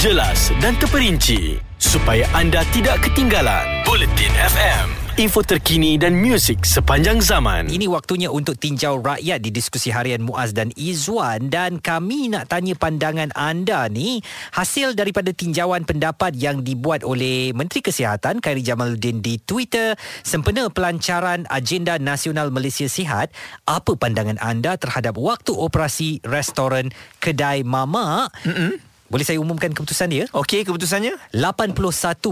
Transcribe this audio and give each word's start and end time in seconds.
jelas 0.00 0.48
dan 0.64 0.72
terperinci 0.80 1.60
supaya 1.76 2.24
anda 2.32 2.64
tidak 2.72 3.04
ketinggalan 3.04 3.84
Bulletin 3.84 4.32
FM 4.32 4.88
info 5.20 5.44
terkini 5.44 6.00
dan 6.00 6.16
muzik 6.16 6.64
sepanjang 6.64 7.20
zaman. 7.20 7.68
Ini 7.68 7.84
waktunya 7.92 8.32
untuk 8.32 8.56
tinjau 8.56 9.04
rakyat 9.04 9.44
di 9.44 9.52
diskusi 9.52 9.92
harian 9.92 10.24
Muaz 10.24 10.56
dan 10.56 10.72
Izwan 10.72 11.52
dan 11.52 11.76
kami 11.84 12.32
nak 12.32 12.48
tanya 12.48 12.72
pandangan 12.72 13.28
anda 13.36 13.84
ni 13.92 14.24
hasil 14.56 14.96
daripada 14.96 15.36
tinjauan 15.36 15.84
pendapat 15.84 16.32
yang 16.32 16.64
dibuat 16.64 17.04
oleh 17.04 17.52
Menteri 17.52 17.84
Kesihatan 17.84 18.40
Khairi 18.40 18.64
Jamaluddin 18.64 19.20
di 19.20 19.36
Twitter 19.36 19.92
sempena 20.24 20.72
pelancaran 20.72 21.44
agenda 21.52 22.00
nasional 22.00 22.48
Malaysia 22.48 22.88
Sihat. 22.88 23.28
Apa 23.68 24.00
pandangan 24.00 24.40
anda 24.40 24.80
terhadap 24.80 25.20
waktu 25.20 25.52
operasi 25.52 26.24
restoran 26.24 26.88
kedai 27.20 27.60
mamak? 27.60 28.32
Mm-mm. 28.48 28.89
Boleh 29.10 29.26
saya 29.26 29.42
umumkan 29.42 29.74
keputusan 29.74 30.06
dia? 30.06 30.24
Okey, 30.30 30.62
keputusannya? 30.62 31.18
81.7% 31.34 32.30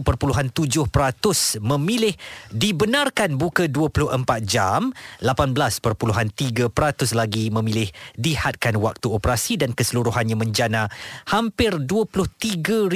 memilih 1.58 2.14
dibenarkan 2.54 3.34
buka 3.34 3.66
24 3.66 4.14
jam, 4.46 4.94
18.3% 5.18 6.38
lagi 7.18 7.50
memilih 7.50 7.90
dihadkan 8.14 8.78
waktu 8.78 9.10
operasi 9.10 9.58
dan 9.58 9.74
keseluruhannya 9.74 10.38
menjana 10.38 10.86
hampir 11.26 11.82
23,000 11.82 12.86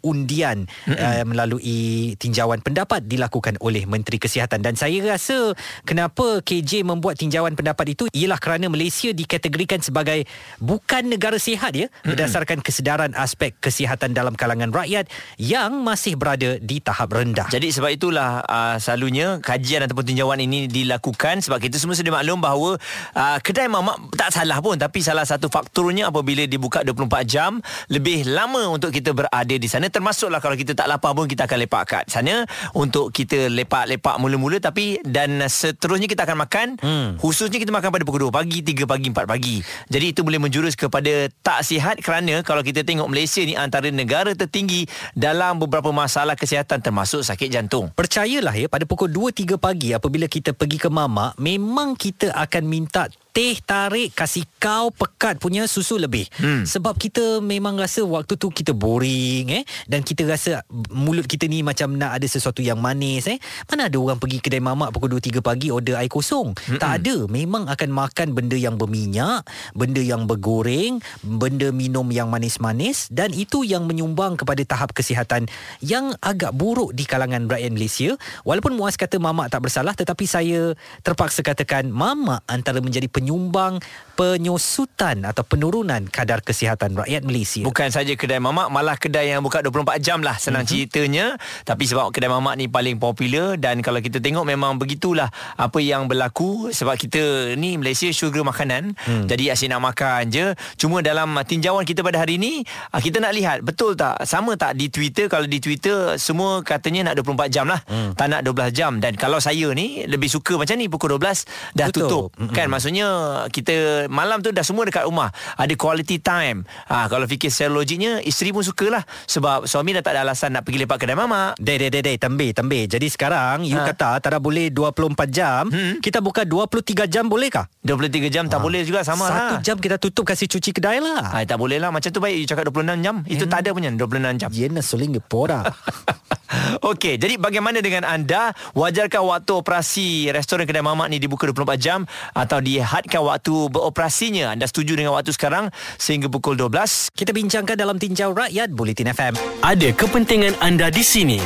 undian 0.00 0.64
uh, 0.88 1.24
melalui 1.28 2.16
tinjauan 2.16 2.64
pendapat 2.64 3.04
dilakukan 3.04 3.60
oleh 3.60 3.84
Menteri 3.84 4.16
Kesihatan 4.16 4.64
dan 4.64 4.80
saya 4.80 4.96
rasa 5.04 5.52
kenapa 5.84 6.40
KJ 6.40 6.88
membuat 6.88 7.20
tinjauan 7.20 7.52
pendapat 7.52 7.92
itu 7.92 8.08
ialah 8.16 8.40
kerana 8.40 8.72
Malaysia 8.72 9.12
dikategorikan 9.12 9.84
sebagai 9.84 10.24
bukan 10.56 11.12
negara 11.12 11.36
sihat 11.36 11.76
ya 11.76 11.92
berdasarkan 12.00 12.64
kesedaran 12.64 13.12
aspek 13.26 13.50
kesihatan 13.58 14.14
dalam 14.14 14.38
kalangan 14.38 14.70
rakyat 14.70 15.10
yang 15.42 15.82
masih 15.82 16.14
berada 16.14 16.62
di 16.62 16.78
tahap 16.78 17.10
rendah. 17.10 17.50
Jadi 17.50 17.74
sebab 17.74 17.90
itulah 17.90 18.46
uh, 18.46 18.78
selalunya 18.78 19.42
kajian 19.42 19.82
ataupun 19.82 20.14
tinjauan 20.14 20.38
ini 20.38 20.70
dilakukan 20.70 21.42
sebab 21.42 21.58
kita 21.58 21.82
semua 21.82 21.98
sedia 21.98 22.14
maklum 22.14 22.38
bahawa 22.38 22.78
uh, 23.18 23.38
kedai 23.42 23.66
mamak 23.66 23.98
tak 24.14 24.30
salah 24.30 24.62
pun 24.62 24.78
tapi 24.78 25.02
salah 25.02 25.26
satu 25.26 25.50
faktornya 25.50 26.14
apabila 26.14 26.46
dibuka 26.46 26.86
24 26.86 27.26
jam 27.26 27.58
lebih 27.90 28.30
lama 28.30 28.70
untuk 28.70 28.94
kita 28.94 29.10
berada 29.10 29.54
di 29.58 29.66
sana 29.66 29.90
termasuklah 29.90 30.38
kalau 30.38 30.54
kita 30.54 30.78
tak 30.78 30.86
lapar 30.86 31.10
pun 31.18 31.26
kita 31.26 31.50
akan 31.50 31.58
lepak 31.66 31.82
kat 31.90 32.04
sana 32.06 32.46
untuk 32.78 33.10
kita 33.10 33.50
lepak-lepak 33.50 34.22
mula-mula 34.22 34.62
tapi 34.62 35.02
dan 35.02 35.42
seterusnya 35.50 36.06
kita 36.06 36.22
akan 36.22 36.38
makan 36.46 36.66
hmm. 36.78 37.08
khususnya 37.18 37.58
kita 37.58 37.74
makan 37.74 37.90
pada 37.90 38.04
pukul 38.06 38.30
2 38.30 38.38
pagi 38.38 38.62
3 38.62 38.86
pagi 38.86 39.08
4 39.10 39.26
pagi. 39.26 39.56
Jadi 39.90 40.06
itu 40.12 40.20
boleh 40.22 40.38
menjurus 40.38 40.76
kepada 40.76 41.26
tak 41.42 41.64
sihat 41.64 41.98
kerana 42.04 42.44
kalau 42.44 42.60
kita 42.60 42.84
tengok 42.84 43.08
Malaysia 43.16 43.40
ni 43.48 43.56
antara 43.56 43.88
negara 43.88 44.36
tertinggi 44.36 44.84
dalam 45.16 45.56
beberapa 45.56 45.88
masalah 45.88 46.36
kesihatan 46.36 46.84
termasuk 46.84 47.24
sakit 47.24 47.48
jantung. 47.48 47.88
Percayalah 47.96 48.52
ya 48.52 48.68
pada 48.68 48.84
pukul 48.84 49.08
2 49.08 49.32
3 49.32 49.56
pagi 49.56 49.96
apabila 49.96 50.28
kita 50.28 50.52
pergi 50.52 50.76
ke 50.76 50.92
mamak 50.92 51.32
memang 51.40 51.96
kita 51.96 52.36
akan 52.36 52.68
minta 52.68 53.08
teh 53.36 53.60
tarik 53.60 54.16
kasih 54.16 54.48
kau 54.56 54.88
pekat 54.88 55.36
punya 55.36 55.68
susu 55.68 56.00
lebih. 56.00 56.24
Hmm. 56.40 56.64
Sebab 56.64 56.96
kita 56.96 57.44
memang 57.44 57.76
rasa 57.76 58.00
waktu 58.00 58.40
tu 58.40 58.48
kita 58.48 58.72
boring 58.72 59.60
eh 59.60 59.64
dan 59.84 60.00
kita 60.00 60.24
rasa 60.24 60.64
mulut 60.88 61.28
kita 61.28 61.44
ni 61.44 61.60
macam 61.60 61.92
nak 62.00 62.16
ada 62.16 62.24
sesuatu 62.24 62.64
yang 62.64 62.80
manis 62.80 63.28
eh. 63.28 63.36
Mana 63.68 63.92
ada 63.92 63.96
orang 64.00 64.16
pergi 64.16 64.40
kedai 64.40 64.64
mamak 64.64 64.88
pukul 64.88 65.20
2 65.20 65.36
3 65.36 65.44
pagi 65.44 65.68
order 65.68 66.00
air 66.00 66.08
kosong. 66.08 66.56
Hmm. 66.56 66.80
Tak 66.80 67.04
ada. 67.04 67.28
Memang 67.28 67.68
akan 67.68 67.90
makan 67.92 68.32
benda 68.32 68.56
yang 68.56 68.80
berminyak, 68.80 69.44
benda 69.76 70.00
yang 70.00 70.24
bergoreng, 70.24 71.04
benda 71.20 71.68
minum 71.76 72.08
yang 72.08 72.32
manis-manis 72.32 73.12
dan 73.12 73.36
itu 73.36 73.68
yang 73.68 73.84
menyumbang 73.84 74.40
kepada 74.40 74.64
tahap 74.64 74.96
kesihatan 74.96 75.44
yang 75.84 76.16
agak 76.24 76.56
buruk 76.56 76.96
di 76.96 77.04
kalangan 77.04 77.44
rakyat 77.52 77.68
Malaysia. 77.68 78.16
Walaupun 78.48 78.80
Muaz 78.80 78.96
kata 78.96 79.20
mamak 79.20 79.52
tak 79.52 79.60
bersalah 79.60 79.92
tetapi 79.92 80.24
saya 80.24 80.72
terpaksa 81.04 81.44
katakan 81.44 81.92
mamak 81.92 82.40
antara 82.48 82.80
menjadi 82.80 83.12
penyumbang 83.26 83.82
penyusutan 84.16 85.20
atau 85.28 85.44
penurunan 85.44 86.00
kadar 86.08 86.40
kesihatan 86.40 86.96
rakyat 86.96 87.20
Malaysia. 87.20 87.60
Bukan 87.60 87.92
saja 87.92 88.16
kedai 88.16 88.40
mamak, 88.40 88.72
malah 88.72 88.96
kedai 88.96 89.28
yang 89.28 89.44
buka 89.44 89.60
24 89.60 90.00
jam 90.00 90.24
lah 90.24 90.40
senang 90.40 90.64
mm-hmm. 90.64 90.88
ceritanya. 90.88 91.26
Tapi 91.68 91.84
sebab 91.84 92.14
kedai 92.16 92.32
mamak 92.32 92.56
ni 92.56 92.64
paling 92.64 92.96
popular 92.96 93.60
dan 93.60 93.84
kalau 93.84 94.00
kita 94.00 94.24
tengok 94.24 94.48
memang 94.48 94.80
begitulah 94.80 95.28
apa 95.60 95.78
yang 95.84 96.08
berlaku 96.08 96.72
sebab 96.72 96.96
kita 96.96 97.52
ni 97.60 97.76
Malaysia 97.76 98.08
sugar 98.08 98.40
makanan. 98.40 98.96
Mm. 99.04 99.28
Jadi 99.28 99.44
asyik 99.52 99.68
nak 99.68 99.84
makan 99.84 100.32
je. 100.32 100.46
Cuma 100.80 101.04
dalam 101.04 101.36
tinjauan 101.44 101.84
kita 101.84 102.00
pada 102.00 102.24
hari 102.24 102.40
ni, 102.40 102.64
ah, 102.96 103.04
kita 103.04 103.20
nak 103.20 103.36
lihat 103.36 103.60
betul 103.60 103.92
tak 104.00 104.24
sama 104.24 104.56
tak 104.56 104.80
di 104.80 104.88
Twitter 104.88 105.28
kalau 105.28 105.44
di 105.44 105.60
Twitter 105.60 106.16
semua 106.16 106.64
katanya 106.64 107.12
nak 107.12 107.20
24 107.20 107.52
jam 107.52 107.68
lah. 107.68 107.84
Mm. 107.84 108.16
Tak 108.16 108.26
nak 108.32 108.40
12 108.48 108.72
jam 108.72 108.92
dan 108.96 109.12
kalau 109.20 109.44
saya 109.44 109.76
ni 109.76 110.08
lebih 110.08 110.32
suka 110.32 110.56
macam 110.56 110.80
ni 110.80 110.88
pukul 110.88 111.20
12 111.20 111.76
dah 111.76 111.92
betul. 111.92 112.08
tutup. 112.08 112.26
Mm-hmm. 112.40 112.54
Kan 112.56 112.66
maksudnya 112.72 113.08
kita 113.52 114.06
malam 114.10 114.40
tu 114.42 114.50
dah 114.50 114.64
semua 114.64 114.88
dekat 114.88 115.06
rumah. 115.06 115.30
Ada 115.56 115.74
quality 115.78 116.18
time. 116.20 116.66
Ha, 116.90 117.06
kalau 117.06 117.24
fikir 117.28 117.52
secara 117.52 117.72
logiknya 117.72 118.20
isteri 118.24 118.50
pun 118.50 118.62
sukalah. 118.62 119.04
Sebab 119.28 119.68
suami 119.68 119.94
dah 119.96 120.02
tak 120.02 120.18
ada 120.18 120.26
alasan 120.26 120.56
nak 120.56 120.62
pergi 120.66 120.84
lepak 120.84 121.04
kedai 121.04 121.16
mamak. 121.16 121.58
Deh 121.60 121.76
deh 121.76 121.88
deh 121.88 122.02
deh 122.02 122.16
tembe 122.16 122.50
tembe 122.56 122.88
jadi 122.88 123.06
sekarang 123.12 123.66
you 123.66 123.76
ha. 123.76 123.86
kata 123.92 124.18
tak 124.24 124.30
ada 124.32 124.38
boleh 124.40 124.72
24 124.72 125.28
jam 125.28 125.68
hmm? 125.68 126.00
kita 126.00 126.24
buka 126.24 126.48
23 126.48 127.06
jam 127.06 127.28
boleh 127.28 127.52
kah? 127.52 127.68
23 127.84 128.32
jam 128.32 128.44
tak 128.48 128.60
ha. 128.60 128.64
boleh 128.64 128.82
juga 128.82 129.04
sama 129.04 129.28
Satu 129.28 129.54
lah. 129.58 129.62
jam 129.62 129.76
kita 129.76 130.00
tutup 130.00 130.24
kasih 130.24 130.48
cuci 130.48 130.70
kedai 130.72 130.98
lah. 130.98 131.36
Ha, 131.36 131.44
tak 131.44 131.60
boleh 131.60 131.76
lah. 131.76 131.92
Macam 131.92 132.08
tu 132.08 132.18
baik 132.18 132.36
you 132.40 132.46
cakap 132.48 132.68
26 132.72 133.04
jam. 133.04 133.16
Itu 133.28 133.44
hmm. 133.46 133.52
tak 133.52 133.58
ada 133.64 133.68
punya 133.76 133.90
26 133.92 134.40
jam. 134.40 134.50
Yena 134.50 134.80
soling 134.80 135.18
pora 135.26 135.62
Okey, 136.90 137.18
jadi 137.18 137.38
bagaimana 137.38 137.82
dengan 137.82 138.06
anda? 138.06 138.54
Wajarkah 138.72 139.22
waktu 139.22 139.52
operasi 139.56 140.30
restoran 140.30 140.66
kedai 140.66 140.84
mamak 140.84 141.10
ni 141.10 141.18
dibuka 141.18 141.48
24 141.50 141.78
jam 141.80 142.00
atau 142.32 142.58
dihadkan 142.62 143.22
waktu 143.22 143.70
beroperasinya? 143.70 144.54
Anda 144.54 144.70
setuju 144.70 144.98
dengan 144.98 145.14
waktu 145.14 145.34
sekarang 145.34 145.74
sehingga 145.98 146.30
pukul 146.30 146.54
12? 146.58 147.14
Kita 147.14 147.30
bincangkan 147.34 147.76
dalam 147.76 147.96
tinjau 147.98 148.34
rakyat 148.34 148.70
Bulletin 148.72 149.10
FM. 149.10 149.34
Ada 149.62 149.88
kepentingan 149.94 150.58
anda 150.62 150.90
di 150.90 151.02
sini 151.02 151.38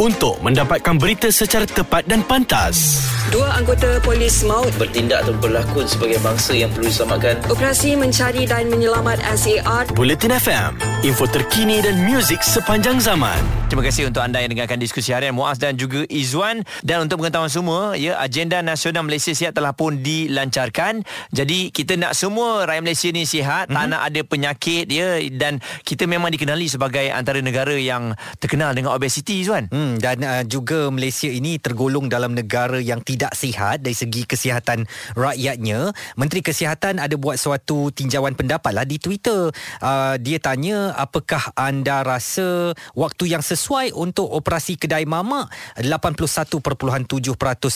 untuk 0.00 0.40
mendapatkan 0.40 0.96
berita 0.96 1.28
secara 1.28 1.68
tepat 1.68 2.08
dan 2.08 2.24
pantas. 2.24 3.04
Dua 3.28 3.52
anggota 3.52 4.00
polis 4.00 4.40
maut 4.48 4.72
bertindak 4.80 5.28
atau 5.28 5.36
berlakon 5.36 5.84
sebagai 5.84 6.16
bangsa 6.24 6.56
yang 6.56 6.72
perlu 6.72 6.88
diselamatkan. 6.88 7.36
Operasi 7.52 8.00
mencari 8.00 8.48
dan 8.48 8.72
menyelamat 8.72 9.20
SAR. 9.36 9.92
Bulletin 9.92 10.32
FM, 10.40 10.80
info 11.04 11.28
terkini 11.28 11.84
dan 11.84 12.00
muzik 12.08 12.40
sepanjang 12.40 12.96
zaman. 12.96 13.36
Terima 13.68 13.86
kasih 13.86 14.08
untuk 14.08 14.24
anda 14.24 14.40
yang 14.40 14.50
dengarkan 14.50 14.80
diskusi 14.80 15.12
harian 15.12 15.36
Muaz 15.36 15.60
dan 15.60 15.76
juga 15.76 16.02
Izwan 16.08 16.64
dan 16.80 17.06
untuk 17.06 17.22
pengetahuan 17.22 17.52
semua, 17.52 17.94
ya 17.94 18.18
agenda 18.18 18.64
nasional 18.64 19.04
Malaysia 19.04 19.30
sihat 19.36 19.52
telah 19.52 19.76
pun 19.76 20.00
dilancarkan. 20.00 21.04
Jadi 21.30 21.70
kita 21.70 21.94
nak 22.00 22.16
semua 22.16 22.66
rakyat 22.66 22.82
Malaysia 22.82 23.08
ni 23.12 23.28
sihat, 23.28 23.68
mm-hmm. 23.68 23.76
tak 23.76 23.84
nak 23.92 24.02
ada 24.08 24.20
penyakit 24.24 24.90
ya 24.90 25.20
dan 25.36 25.60
kita 25.84 26.08
memang 26.08 26.32
dikenali 26.32 26.66
sebagai 26.66 27.12
antara 27.12 27.38
negara 27.44 27.76
yang 27.76 28.16
terkenal 28.40 28.72
dengan 28.74 28.96
obesiti 28.96 29.44
Izwan. 29.44 29.70
Hmm 29.70 29.89
dan 29.98 30.22
uh, 30.22 30.44
juga 30.46 30.92
Malaysia 30.92 31.26
ini 31.26 31.58
tergolong 31.58 32.06
dalam 32.06 32.36
negara 32.36 32.78
yang 32.78 33.02
tidak 33.02 33.34
sihat 33.34 33.82
dari 33.82 33.96
segi 33.96 34.28
kesihatan 34.28 34.84
rakyatnya. 35.16 35.90
Menteri 36.20 36.44
Kesihatan 36.44 37.00
ada 37.00 37.16
buat 37.16 37.40
suatu 37.40 37.88
tinjauan 37.90 38.36
pendapat 38.36 38.70
lah 38.76 38.86
di 38.86 39.00
Twitter. 39.00 39.50
Uh, 39.80 40.14
dia 40.20 40.36
tanya 40.36 40.92
apakah 40.94 41.50
anda 41.56 42.04
rasa 42.04 42.76
waktu 42.92 43.32
yang 43.32 43.42
sesuai 43.42 43.96
untuk 43.96 44.28
operasi 44.28 44.76
kedai 44.76 45.08
mamak 45.08 45.48
81.7% 45.80 46.60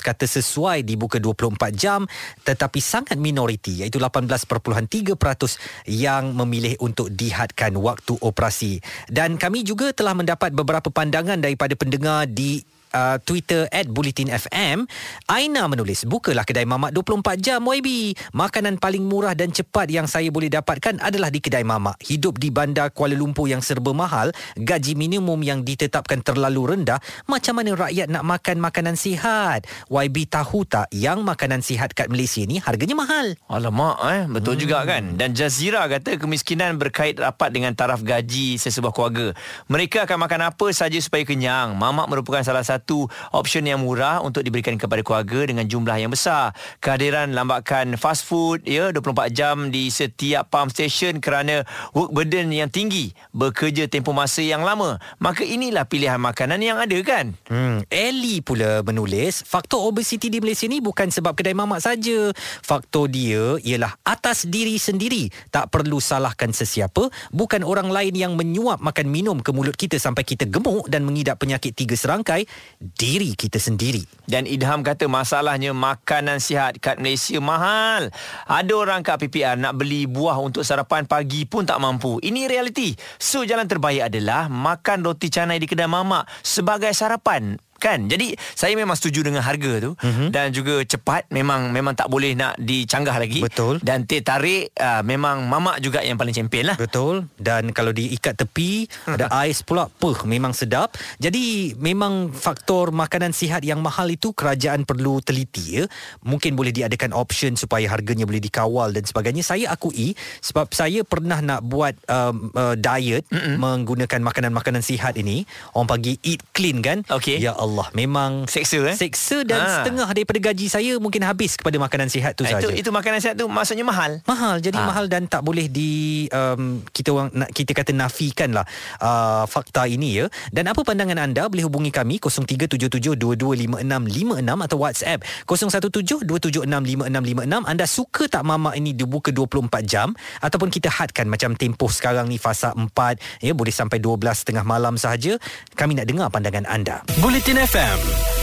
kata 0.04 0.26
sesuai 0.28 0.84
dibuka 0.84 1.16
24 1.16 1.72
jam 1.72 2.04
tetapi 2.44 2.78
sangat 2.78 3.16
minoriti 3.16 3.80
iaitu 3.80 3.96
18.3% 3.96 5.88
yang 5.88 6.36
memilih 6.36 6.76
untuk 6.84 7.08
dihadkan 7.08 7.72
waktu 7.80 8.20
operasi. 8.20 8.84
Dan 9.08 9.40
kami 9.40 9.64
juga 9.64 9.96
telah 9.96 10.12
mendapat 10.12 10.52
beberapa 10.52 10.92
pandangan 10.92 11.40
daripada 11.40 11.72
pendengar 11.72 12.03
di 12.28 12.60
uh, 12.94 13.18
Twitter 13.26 13.66
at 13.74 13.90
Bulletin 13.90 14.30
FM 14.30 14.86
Aina 15.26 15.66
menulis 15.66 16.06
Bukalah 16.06 16.46
kedai 16.46 16.64
mamak 16.64 16.94
24 16.94 17.42
jam 17.42 17.60
YB 17.60 18.14
Makanan 18.30 18.78
paling 18.78 19.02
murah 19.02 19.34
dan 19.34 19.50
cepat 19.50 19.90
yang 19.90 20.06
saya 20.06 20.30
boleh 20.30 20.48
dapatkan 20.48 21.02
adalah 21.02 21.28
di 21.28 21.42
kedai 21.42 21.66
mamak. 21.66 21.98
Hidup 22.06 22.38
di 22.38 22.54
bandar 22.54 22.94
Kuala 22.94 23.18
Lumpur 23.18 23.50
yang 23.50 23.60
serba 23.60 23.90
mahal 23.90 24.30
Gaji 24.54 24.94
minimum 24.94 25.42
yang 25.42 25.66
ditetapkan 25.66 26.22
terlalu 26.22 26.76
rendah. 26.76 27.02
Macam 27.26 27.58
mana 27.58 27.74
rakyat 27.74 28.06
nak 28.12 28.22
makan 28.22 28.56
makanan 28.62 28.94
sihat? 28.94 29.66
YB 29.90 30.30
tahu 30.30 30.62
tak 30.68 30.86
yang 30.94 31.26
makanan 31.26 31.64
sihat 31.64 31.96
kat 31.96 32.06
Malaysia 32.12 32.44
ni 32.44 32.60
harganya 32.60 32.94
mahal? 32.94 33.34
Alamak 33.48 33.98
eh. 34.04 34.22
Betul 34.28 34.54
hmm. 34.54 34.62
juga 34.62 34.78
kan? 34.84 35.16
Dan 35.16 35.32
Jazira 35.32 35.88
kata 35.88 36.20
kemiskinan 36.20 36.76
berkait 36.76 37.16
rapat 37.16 37.50
dengan 37.50 37.72
taraf 37.72 38.04
gaji 38.04 38.60
sesebuah 38.60 38.92
keluarga. 38.92 39.32
Mereka 39.72 40.04
akan 40.04 40.18
makan 40.28 40.40
apa 40.52 40.66
saja 40.76 41.00
supaya 41.00 41.24
kenyang. 41.24 41.72
Mamak 41.74 42.06
merupakan 42.12 42.44
salah 42.44 42.62
satu 42.62 42.83
satu 42.84 43.08
option 43.32 43.64
yang 43.64 43.80
murah 43.80 44.20
untuk 44.20 44.44
diberikan 44.44 44.76
kepada 44.76 45.00
keluarga 45.00 45.48
dengan 45.48 45.64
jumlah 45.64 45.96
yang 45.96 46.12
besar. 46.12 46.52
Kehadiran 46.84 47.32
lambakan 47.32 47.96
fast 47.96 48.28
food 48.28 48.60
ya 48.68 48.92
24 48.92 49.32
jam 49.32 49.72
di 49.72 49.88
setiap 49.88 50.52
pump 50.52 50.68
station 50.68 51.16
kerana 51.16 51.64
work 51.96 52.12
burden 52.12 52.52
yang 52.52 52.68
tinggi, 52.68 53.16
bekerja 53.32 53.88
tempoh 53.88 54.12
masa 54.12 54.44
yang 54.44 54.60
lama. 54.60 55.00
Maka 55.16 55.48
inilah 55.48 55.88
pilihan 55.88 56.20
makanan 56.20 56.60
yang 56.60 56.76
ada 56.76 57.00
kan? 57.00 57.32
Hmm, 57.48 57.80
Ellie 57.88 58.44
pula 58.44 58.84
menulis, 58.84 59.40
faktor 59.48 59.88
obesiti 59.88 60.28
di 60.28 60.44
Malaysia 60.44 60.68
ni 60.68 60.84
bukan 60.84 61.08
sebab 61.08 61.32
kedai 61.32 61.56
mamak 61.56 61.80
saja. 61.80 62.36
Faktor 62.60 63.08
dia 63.08 63.56
ialah 63.64 63.96
atas 64.04 64.44
diri 64.44 64.76
sendiri. 64.76 65.32
Tak 65.48 65.72
perlu 65.72 66.04
salahkan 66.04 66.52
sesiapa, 66.52 67.08
bukan 67.32 67.64
orang 67.64 67.88
lain 67.88 68.12
yang 68.12 68.36
menyuap 68.36 68.84
makan 68.84 69.08
minum 69.08 69.40
ke 69.40 69.56
mulut 69.56 69.72
kita 69.72 69.96
sampai 69.96 70.20
kita 70.20 70.44
gemuk 70.44 70.84
dan 70.92 71.00
mengidap 71.08 71.40
penyakit 71.40 71.72
tiga 71.72 71.96
serangkai, 71.96 72.44
diri 72.92 73.32
kita 73.32 73.56
sendiri. 73.56 74.04
Dan 74.28 74.44
Idham 74.44 74.84
kata 74.84 75.08
masalahnya 75.08 75.72
makanan 75.72 76.36
sihat 76.40 76.76
kat 76.76 77.00
Malaysia 77.00 77.40
mahal. 77.40 78.12
Ada 78.44 78.72
orang 78.76 79.00
kat 79.00 79.24
PPR 79.24 79.56
nak 79.56 79.80
beli 79.80 80.04
buah 80.04 80.36
untuk 80.36 80.60
sarapan 80.60 81.08
pagi 81.08 81.48
pun 81.48 81.64
tak 81.64 81.80
mampu. 81.80 82.20
Ini 82.20 82.44
realiti. 82.44 82.92
So 83.16 83.48
jalan 83.48 83.64
terbaik 83.64 84.12
adalah 84.12 84.52
makan 84.52 85.00
roti 85.00 85.32
canai 85.32 85.56
di 85.56 85.64
kedai 85.64 85.88
mamak 85.88 86.28
sebagai 86.44 86.92
sarapan 86.92 87.56
kan? 87.84 88.08
Jadi 88.08 88.32
saya 88.56 88.72
memang 88.72 88.96
setuju 88.96 89.20
dengan 89.28 89.44
harga 89.44 89.84
tu. 89.84 89.92
Mm-hmm. 90.00 90.28
dan 90.32 90.46
juga 90.56 90.80
cepat. 90.88 91.28
Memang 91.28 91.68
memang 91.68 91.92
tak 91.92 92.08
boleh 92.08 92.32
nak 92.32 92.56
dicanggah 92.56 93.20
lagi. 93.20 93.44
Betul. 93.44 93.82
dan 93.84 94.08
teh 94.08 94.24
tarik 94.24 94.72
uh, 94.80 95.04
memang 95.04 95.44
mamak 95.44 95.82
juga 95.84 96.00
yang 96.00 96.16
paling 96.16 96.32
champion 96.32 96.72
lah. 96.72 96.76
Betul. 96.80 97.28
Dan 97.36 97.74
kalau 97.76 97.92
diikat 97.92 98.40
tepi 98.40 98.88
Ada 99.04 99.28
ais 99.44 99.60
pula. 99.60 99.92
Puh 99.92 100.16
memang 100.24 100.56
sedap. 100.56 100.96
Jadi 101.20 101.76
memang 101.76 102.32
faktor 102.32 102.94
makanan 102.94 103.36
sihat 103.36 103.60
yang 103.66 103.84
mahal 103.84 104.08
itu 104.08 104.32
Kerajaan 104.32 104.86
perlu 104.86 105.20
teliti 105.20 105.82
ya. 105.82 105.84
Mungkin 106.24 106.54
boleh 106.54 106.70
diadakan 106.70 107.12
option 107.12 107.58
Supaya 107.58 107.90
harganya 107.90 108.24
boleh 108.24 108.40
dikawal 108.40 108.94
dan 108.94 109.04
sebagainya. 109.04 109.42
Saya 109.42 109.74
akui 109.74 110.14
Sebab 110.40 110.70
saya 110.72 111.02
pernah 111.02 111.42
nak 111.42 111.66
buat 111.66 111.98
um, 112.08 112.54
uh, 112.54 112.74
Diet 112.78 113.26
Mm-mm. 113.28 113.58
Menggunakan 113.58 114.20
makanan-makanan 114.22 114.80
sihat 114.80 115.18
ini. 115.18 115.42
Orang 115.74 115.90
panggil 115.90 116.16
eat 116.22 116.40
clean 116.54 116.78
kan? 116.80 117.02
Okey. 117.10 117.42
Ya 117.42 117.52
Allah 117.58 117.73
Memang 117.92 118.46
Seksa, 118.46 118.78
eh? 118.86 118.94
Seksa 118.94 119.42
dan 119.42 119.58
Ha. 119.58 119.82
setengah 119.82 120.06
daripada 120.06 120.38
gaji 120.40 120.66
saya 120.66 120.92
Mungkin 120.96 121.22
habis 121.22 121.56
kepada 121.56 121.76
makanan 121.76 122.06
sihat 122.06 122.34
tu 122.34 122.44
itu 122.44 122.52
saja 122.52 122.66
itu 122.70 122.88
makanan 122.88 123.18
sihat 123.18 123.34
tu 123.34 123.46
maksudnya 123.46 123.82
mahal? 123.82 124.20
Mahal. 124.24 124.60
Jadi 124.60 124.76
Ah. 124.78 124.86
mahal 124.86 125.04
dan 125.08 125.24
tak 125.24 125.40
boleh 125.40 125.66
di 125.66 126.24
um, 126.28 126.84
kita 126.88 127.08
orang 127.10 127.28
nak 127.32 127.48
kita 127.50 127.72
kata 127.72 127.90
nafikan 127.90 128.52
lah 128.52 128.64
uh, 128.98 129.44
fakta 129.44 129.86
ini 129.86 130.20
ya. 130.20 130.24
Dan 130.48 130.66
apa 130.66 130.80
pandangan 130.80 131.18
anda? 131.18 131.46
Boleh 131.46 131.64
hubungi 131.64 131.88
kami 131.88 132.20
0377225656 132.20 134.60
atau 134.60 134.76
WhatsApp 134.78 135.20
0172765656 135.46 137.64
anda 137.64 137.84
suka 137.84 138.28
tak 138.28 138.42
mamak 138.42 138.74
ini 138.74 138.92
dibuka 138.92 139.30
24 139.30 139.84
jam? 139.84 140.12
Ataupun 140.40 140.68
kita 140.68 140.90
hadkan 140.90 141.26
macam 141.26 141.54
tempoh 141.54 141.88
sekarang 141.88 142.28
ni 142.28 142.36
fasa 142.36 142.72
4 142.74 143.40
ya 143.40 143.52
boleh 143.52 143.70
sampai 143.70 143.98
12 143.98 144.44
tengah 144.44 144.62
malam 144.62 144.94
sahaja. 144.94 145.36
Kami 145.72 145.94
nak 145.94 146.04
dengar 146.04 146.28
pandangan 146.28 146.64
anda. 146.66 147.00
Bulletin 147.18 147.56
FM, 147.64 147.96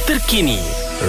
terkini, 0.10 0.58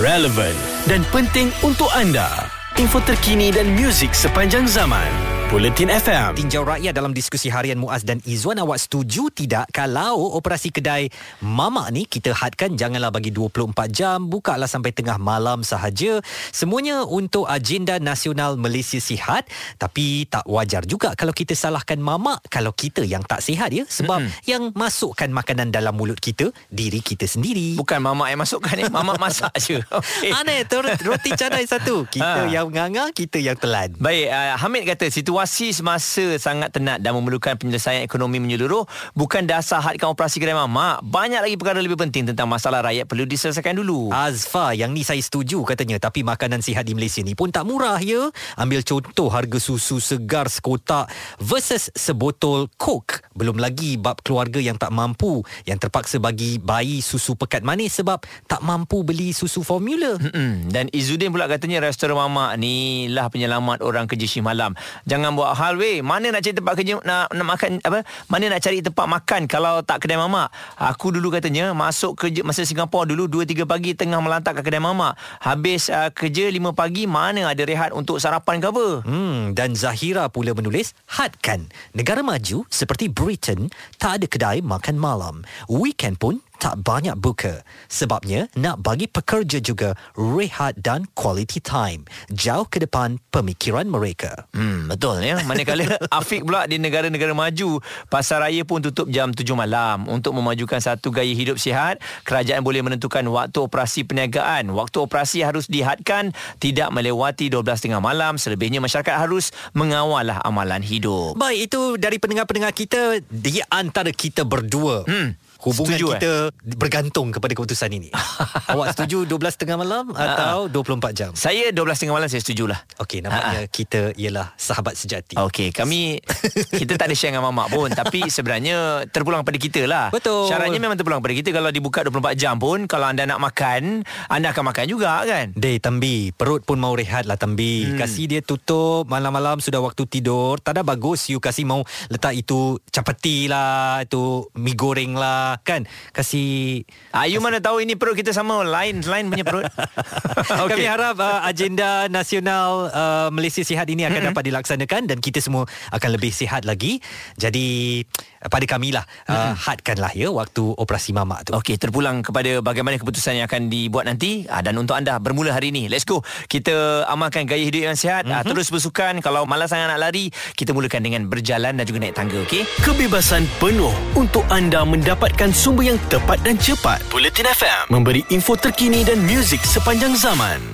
relevan 0.04 0.52
dan 0.84 1.00
penting 1.08 1.48
untuk 1.64 1.88
anda. 1.96 2.28
Info 2.76 3.00
terkini 3.00 3.48
dan 3.48 3.72
muzik 3.72 4.12
sepanjang 4.12 4.68
zaman. 4.68 5.31
Bulletin 5.52 5.92
FM. 5.92 6.32
Tinjau 6.32 6.64
rakyat 6.64 6.96
dalam 6.96 7.12
diskusi 7.12 7.52
harian 7.52 7.76
Muaz 7.76 8.08
dan 8.08 8.24
Izzuan 8.24 8.56
awak 8.56 8.80
setuju 8.80 9.28
tidak 9.28 9.68
kalau 9.68 10.32
operasi 10.32 10.72
kedai 10.72 11.12
mamak 11.44 11.92
ni 11.92 12.08
kita 12.08 12.32
hadkan 12.32 12.72
janganlah 12.72 13.12
bagi 13.12 13.28
24 13.28 13.68
jam 13.92 14.32
bukalah 14.32 14.64
sampai 14.64 14.96
tengah 14.96 15.20
malam 15.20 15.60
sahaja 15.60 16.24
semuanya 16.48 17.04
untuk 17.04 17.44
agenda 17.44 18.00
nasional 18.00 18.56
Malaysia 18.56 18.96
sihat 18.96 19.44
tapi 19.76 20.24
tak 20.24 20.48
wajar 20.48 20.88
juga 20.88 21.12
kalau 21.12 21.36
kita 21.36 21.52
salahkan 21.52 22.00
mamak 22.00 22.40
kalau 22.48 22.72
kita 22.72 23.04
yang 23.04 23.20
tak 23.20 23.44
sihat 23.44 23.76
ya 23.76 23.84
sebab 23.84 24.24
mm-hmm. 24.24 24.48
yang 24.48 24.72
masukkan 24.72 25.28
makanan 25.28 25.68
dalam 25.68 25.92
mulut 25.92 26.16
kita 26.16 26.48
diri 26.72 27.04
kita 27.04 27.28
sendiri 27.28 27.76
bukan 27.76 28.00
mamak 28.00 28.32
yang 28.32 28.40
masukkan 28.40 28.72
ni 28.72 28.88
mamak 28.88 29.20
masak 29.20 29.52
je 29.60 29.84
okay. 30.00 30.32
Aneh 30.32 30.64
tu 30.64 30.80
roti 30.80 31.36
canai 31.36 31.68
satu 31.68 32.08
kita 32.08 32.24
Ha. 32.32 32.48
yang 32.48 32.72
nganga 32.72 33.12
kita 33.12 33.36
yang 33.36 33.60
telan 33.60 33.92
Baik, 34.00 34.32
uh, 34.32 34.56
Hamid 34.56 34.88
kata 34.88 35.12
situasi 35.12 35.41
semasa 35.48 36.38
sangat 36.38 36.70
tenat 36.70 37.02
dan 37.02 37.16
memerlukan 37.16 37.58
penyelesaian 37.58 38.04
ekonomi 38.06 38.38
menyeluruh 38.38 38.86
bukan 39.16 39.44
dasar 39.48 39.82
hadkan 39.82 40.12
operasi 40.12 40.38
kedai 40.38 40.54
mamak. 40.54 41.02
Banyak 41.02 41.42
lagi 41.42 41.56
perkara 41.58 41.82
lebih 41.82 41.98
penting 41.98 42.30
tentang 42.30 42.46
masalah 42.46 42.84
rakyat 42.86 43.08
perlu 43.08 43.26
diselesaikan 43.26 43.74
dulu. 43.74 44.12
Azfa 44.14 44.76
yang 44.76 44.94
ni 44.94 45.02
saya 45.02 45.18
setuju 45.18 45.64
katanya 45.66 45.98
tapi 45.98 46.22
makanan 46.22 46.62
sihat 46.62 46.86
di 46.86 46.94
Malaysia 46.94 47.24
ni 47.24 47.34
pun 47.34 47.50
tak 47.50 47.66
murah 47.66 47.98
ya. 47.98 48.30
Ambil 48.60 48.86
contoh 48.86 49.26
harga 49.32 49.58
susu 49.58 49.98
segar 49.98 50.46
sekotak 50.46 51.10
versus 51.42 51.90
sebotol 51.96 52.70
Coke. 52.78 53.24
Belum 53.34 53.56
lagi 53.56 53.96
bab 53.96 54.20
keluarga 54.20 54.60
yang 54.60 54.76
tak 54.78 54.92
mampu 54.92 55.42
yang 55.64 55.80
terpaksa 55.80 56.20
bagi 56.22 56.60
bayi 56.60 57.00
susu 57.02 57.34
pekat 57.34 57.64
manis 57.64 57.98
sebab 57.98 58.22
tak 58.46 58.60
mampu 58.60 59.02
beli 59.02 59.32
susu 59.32 59.64
formula. 59.64 60.20
Mm-mm. 60.20 60.68
Dan 60.70 60.92
Izzuddin 60.92 61.32
pula 61.32 61.48
katanya 61.48 61.82
restoran 61.82 62.20
mamak 62.20 62.54
ni 62.60 63.08
lah 63.08 63.32
penyelamat 63.32 63.80
orang 63.80 64.04
kerja 64.04 64.28
shift 64.28 64.44
malam. 64.44 64.76
Jangan 65.08 65.31
buat 65.34 65.56
hal 65.56 65.80
weh. 65.80 66.04
Mana 66.04 66.30
nak 66.30 66.44
cari 66.44 66.54
tempat 66.56 66.74
kerja 66.78 67.00
nak 67.02 67.32
nak 67.32 67.46
makan 67.46 67.70
apa? 67.82 68.04
Mana 68.28 68.52
nak 68.52 68.60
cari 68.60 68.78
tempat 68.84 69.06
makan 69.08 69.40
kalau 69.50 69.80
tak 69.80 70.04
kedai 70.04 70.20
mamak? 70.20 70.52
Aku 70.76 71.10
dulu 71.10 71.32
katanya 71.32 71.72
masuk 71.72 72.16
kerja 72.16 72.44
masa 72.44 72.62
Singapura 72.62 73.08
dulu 73.08 73.28
2 73.28 73.48
3 73.48 73.64
pagi 73.66 73.96
tengah 73.96 74.20
melantak 74.20 74.60
kat 74.60 74.64
kedai 74.68 74.82
mamak. 74.82 75.16
Habis 75.40 75.88
uh, 75.88 76.12
kerja 76.12 76.48
5 76.48 76.72
pagi 76.76 77.08
mana 77.10 77.50
ada 77.50 77.62
rehat 77.64 77.90
untuk 77.96 78.20
sarapan 78.22 78.62
ke 78.62 78.66
apa? 78.70 78.86
Hmm, 79.04 79.56
dan 79.56 79.74
Zahira 79.74 80.28
pula 80.28 80.52
menulis, 80.52 80.94
hadkan, 81.08 81.68
negara 81.96 82.20
maju 82.20 82.64
seperti 82.68 83.08
Britain 83.10 83.72
tak 83.96 84.22
ada 84.22 84.26
kedai 84.28 84.58
makan 84.62 84.96
malam. 84.96 85.42
Weekend 85.66 86.20
pun 86.20 86.38
tak 86.62 86.78
banyak 86.78 87.18
buka. 87.18 87.66
Sebabnya 87.90 88.46
nak 88.54 88.86
bagi 88.86 89.10
pekerja 89.10 89.58
juga 89.58 89.98
rehat 90.14 90.78
dan 90.78 91.10
quality 91.18 91.58
time. 91.58 92.06
Jauh 92.30 92.62
ke 92.70 92.78
depan 92.78 93.18
pemikiran 93.34 93.90
mereka. 93.90 94.46
Hmm, 94.54 94.86
betul 94.86 95.26
ya. 95.26 95.42
Manakala 95.42 95.98
Afiq 96.22 96.46
pula 96.46 96.70
di 96.70 96.78
negara-negara 96.78 97.34
maju, 97.34 97.82
pasar 98.06 98.46
raya 98.46 98.62
pun 98.62 98.78
tutup 98.78 99.10
jam 99.10 99.34
7 99.34 99.42
malam. 99.58 100.06
Untuk 100.06 100.38
memajukan 100.38 100.78
satu 100.78 101.10
gaya 101.10 101.34
hidup 101.34 101.58
sihat, 101.58 101.98
kerajaan 102.22 102.62
boleh 102.62 102.86
menentukan 102.86 103.26
waktu 103.26 103.58
operasi 103.58 104.06
perniagaan. 104.06 104.70
Waktu 104.70 105.02
operasi 105.02 105.42
harus 105.42 105.66
dihadkan 105.66 106.30
tidak 106.62 106.94
melewati 106.94 107.50
12.30 107.50 107.98
malam. 107.98 108.38
Selebihnya 108.38 108.78
masyarakat 108.78 109.18
harus 109.18 109.50
mengawal 109.74 110.30
lah 110.30 110.38
amalan 110.46 110.86
hidup. 110.86 111.34
Baik, 111.34 111.66
itu 111.66 111.98
dari 111.98 112.22
pendengar-pendengar 112.22 112.70
kita 112.70 113.18
di 113.26 113.58
antara 113.66 114.14
kita 114.14 114.46
berdua. 114.46 115.02
Hmm. 115.10 115.34
Hubungan 115.62 115.94
Setuju, 115.94 116.06
kita 116.18 116.32
bergantung 116.74 117.30
kepada 117.30 117.54
keputusan 117.54 117.90
ini. 117.94 118.10
Awak 118.74 118.98
setuju 118.98 119.30
12 119.30 119.62
tengah 119.62 119.78
malam 119.78 120.10
atau 120.10 120.66
24 120.66 121.14
jam? 121.14 121.30
Saya 121.38 121.70
12.30 121.70 122.10
malam 122.10 122.26
saya 122.26 122.42
setujulah. 122.42 122.82
Okey, 122.98 123.22
nampaknya 123.22 123.70
kita 123.70 124.10
ialah 124.18 124.58
sahabat 124.58 124.98
sejati. 124.98 125.38
Okey, 125.38 125.70
kami 125.70 126.18
kita 126.82 126.98
tak 126.98 127.06
ada 127.06 127.14
share 127.14 127.30
dengan 127.30 127.46
mamak 127.46 127.70
pun 127.70 127.88
tapi 127.94 128.26
sebenarnya 128.26 129.06
terpulang 129.06 129.46
pada 129.46 129.54
kita 129.54 129.86
lah. 129.86 130.10
Betul. 130.10 130.50
Syaratnya 130.50 130.82
memang 130.82 130.98
terpulang 130.98 131.22
pada 131.22 131.34
kita 131.38 131.54
kalau 131.54 131.70
dibuka 131.70 132.02
24 132.02 132.34
jam 132.34 132.58
pun 132.58 132.90
kalau 132.90 133.06
anda 133.06 133.22
nak 133.22 133.38
makan, 133.38 134.02
anda 134.26 134.50
akan 134.50 134.74
makan 134.74 134.84
juga 134.90 135.22
kan? 135.22 135.54
Dey 135.54 135.78
Tambi 135.78 136.34
Perut 136.34 136.66
pun 136.66 136.80
mau 136.80 136.96
rehat 136.96 137.28
lah 137.28 137.36
Tambi 137.38 137.86
hmm. 137.86 137.98
Kasih 138.00 138.26
dia 138.26 138.40
tutup 138.40 139.06
Malam-malam 139.06 139.60
sudah 139.60 139.78
waktu 139.78 140.08
tidur 140.08 140.58
Tak 140.58 140.78
ada 140.78 140.82
bagus 140.82 141.28
You 141.28 141.38
kasih 141.38 141.68
mau 141.68 141.84
Letak 142.08 142.34
itu 142.34 142.80
Capati 142.88 143.46
lah 143.46 144.02
Itu 144.02 144.48
Mi 144.56 144.74
goreng 144.74 145.14
lah 145.14 145.51
Kan 145.60 145.84
Kasih 146.16 146.84
Ah, 147.12 147.28
you 147.28 147.44
mana 147.44 147.60
tahu 147.60 147.84
ini 147.84 147.92
perut 147.98 148.16
kita 148.16 148.32
sama 148.32 148.64
lain 148.64 149.04
lain 149.04 149.28
punya 149.28 149.44
perut. 149.44 149.68
okay. 150.64 150.70
Kami 150.72 150.84
harap 150.88 151.20
uh, 151.20 151.44
agenda 151.44 152.08
nasional 152.08 152.88
uh, 152.88 153.28
Malaysia 153.28 153.60
Sihat 153.60 153.84
ini 153.92 154.08
akan 154.08 154.16
mm-hmm. 154.16 154.28
dapat 154.32 154.42
dilaksanakan 154.48 155.02
dan 155.12 155.18
kita 155.20 155.44
semua 155.44 155.68
akan 155.92 156.10
lebih 156.16 156.32
sihat 156.32 156.64
lagi. 156.64 157.04
Jadi 157.36 158.00
pada 158.48 158.64
kamilah 158.66 159.04
uh, 159.30 159.54
hadkanlah 159.54 160.10
ya 160.14 160.30
waktu 160.32 160.62
operasi 160.74 161.14
mamak 161.14 161.46
tu. 161.46 161.54
Okey, 161.54 161.78
terpulang 161.78 162.24
kepada 162.24 162.58
bagaimana 162.64 162.98
keputusan 162.98 163.38
yang 163.38 163.46
akan 163.46 163.70
dibuat 163.70 164.08
nanti 164.08 164.46
ah, 164.50 164.64
dan 164.64 164.78
untuk 164.78 164.98
anda 164.98 165.18
bermula 165.22 165.54
hari 165.54 165.70
ini. 165.70 165.86
Let's 165.86 166.06
go. 166.08 166.24
Kita 166.48 167.06
amalkan 167.06 167.46
gaya 167.46 167.62
hidup 167.62 167.92
yang 167.92 167.98
sihat, 167.98 168.26
mm-hmm. 168.26 168.40
ah, 168.40 168.42
terus 168.46 168.72
bersukan. 168.72 169.20
Kalau 169.20 169.44
malas 169.46 169.70
sangat 169.70 169.94
nak 169.94 170.00
lari, 170.00 170.32
kita 170.56 170.74
mulakan 170.74 171.04
dengan 171.04 171.28
berjalan 171.28 171.76
dan 171.78 171.84
juga 171.84 171.98
naik 172.02 172.16
tangga, 172.16 172.38
okey? 172.48 172.64
Kebebasan 172.82 173.46
penuh 173.60 173.92
untuk 174.16 174.42
anda 174.48 174.82
mendapatkan 174.82 175.50
sumber 175.52 175.94
yang 175.94 175.98
tepat 176.08 176.40
dan 176.42 176.56
cepat. 176.58 177.02
Bulletin 177.12 177.46
FM 177.50 177.92
memberi 177.92 178.22
info 178.32 178.56
terkini 178.56 179.04
dan 179.04 179.20
muzik 179.26 179.60
sepanjang 179.62 180.16
zaman. 180.16 180.72